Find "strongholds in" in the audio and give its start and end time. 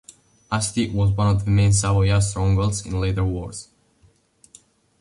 2.23-2.99